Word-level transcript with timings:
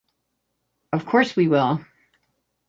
Of 0.93 1.05
course 1.05 1.35
we 1.35 1.47
will. 1.47 1.85